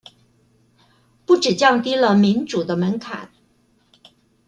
[1.27, 3.27] 不只降低了民主的門檻